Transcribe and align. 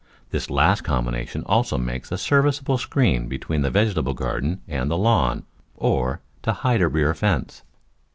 This 0.31 0.49
last 0.49 0.81
combination 0.83 1.43
also 1.45 1.77
makes 1.77 2.11
a 2.11 2.17
serviceable 2.17 2.79
screen 2.79 3.27
be 3.27 3.37
tween 3.37 3.61
the 3.61 3.69
vegetable 3.69 4.15
garden 4.15 4.61
and 4.67 4.89
the 4.89 4.97
lawn, 4.97 5.43
or 5.77 6.21
to 6.41 6.53
hide 6.53 6.81
a 6.81 6.87
rear 6.87 7.13
fence. 7.13 7.61